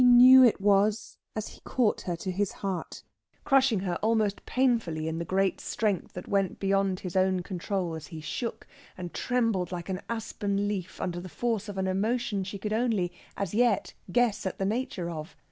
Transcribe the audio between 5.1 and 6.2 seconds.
the great strength